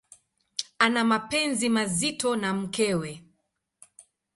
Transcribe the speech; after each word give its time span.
Ana 0.79 1.03
mapenzi 1.03 1.69
mazito 1.69 2.35
na 2.35 2.53
mkewe. 2.53 3.23